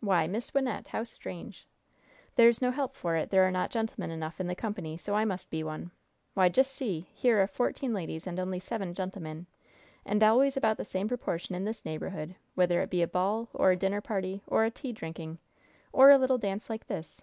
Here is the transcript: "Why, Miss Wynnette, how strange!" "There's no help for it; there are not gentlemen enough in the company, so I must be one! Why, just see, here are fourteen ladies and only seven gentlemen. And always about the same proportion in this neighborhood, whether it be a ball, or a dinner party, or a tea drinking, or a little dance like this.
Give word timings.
"Why, 0.00 0.26
Miss 0.26 0.50
Wynnette, 0.52 0.88
how 0.88 1.04
strange!" 1.04 1.66
"There's 2.36 2.62
no 2.62 2.70
help 2.70 2.96
for 2.96 3.16
it; 3.16 3.28
there 3.28 3.46
are 3.46 3.50
not 3.50 3.70
gentlemen 3.70 4.10
enough 4.10 4.40
in 4.40 4.46
the 4.46 4.54
company, 4.54 4.96
so 4.96 5.14
I 5.14 5.26
must 5.26 5.50
be 5.50 5.62
one! 5.62 5.90
Why, 6.32 6.48
just 6.48 6.72
see, 6.72 7.10
here 7.12 7.42
are 7.42 7.46
fourteen 7.46 7.92
ladies 7.92 8.26
and 8.26 8.40
only 8.40 8.60
seven 8.60 8.94
gentlemen. 8.94 9.46
And 10.06 10.22
always 10.24 10.56
about 10.56 10.78
the 10.78 10.86
same 10.86 11.06
proportion 11.06 11.54
in 11.54 11.66
this 11.66 11.84
neighborhood, 11.84 12.34
whether 12.54 12.80
it 12.80 12.88
be 12.88 13.02
a 13.02 13.06
ball, 13.06 13.50
or 13.52 13.70
a 13.70 13.76
dinner 13.76 14.00
party, 14.00 14.42
or 14.46 14.64
a 14.64 14.70
tea 14.70 14.92
drinking, 14.94 15.36
or 15.92 16.08
a 16.08 16.16
little 16.16 16.38
dance 16.38 16.70
like 16.70 16.86
this. 16.86 17.20